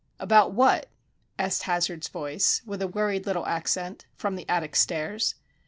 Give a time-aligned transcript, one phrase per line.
[0.19, 0.89] "About what?"
[1.37, 5.35] asked Hazard's voice, with a worried little accent, from the attic stairs.